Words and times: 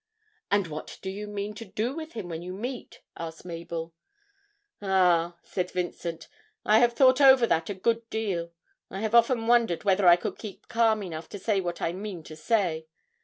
'And 0.49 0.65
what 0.65 0.97
do 1.03 1.11
you 1.11 1.27
mean 1.27 1.53
to 1.53 1.63
do 1.63 1.93
with 1.95 2.13
him 2.13 2.27
when 2.27 2.41
you 2.41 2.53
meet?' 2.55 3.01
asked 3.17 3.45
Mabel. 3.45 3.93
'Ah,' 4.81 5.37
said 5.43 5.69
Vincent, 5.69 6.27
'I 6.65 6.79
have 6.79 6.93
thought 6.93 7.21
over 7.21 7.45
that 7.45 7.69
a 7.69 7.75
good 7.75 8.09
deal. 8.09 8.51
I 8.89 9.01
have 9.01 9.13
often 9.13 9.45
wondered 9.45 9.83
whether 9.83 10.07
I 10.07 10.15
could 10.15 10.39
keep 10.39 10.67
calm 10.67 11.03
enough 11.03 11.29
to 11.29 11.37
say 11.37 11.61
what 11.61 11.83
I 11.83 11.93
mean 11.93 12.23
to 12.23 12.35
say. 12.35 12.87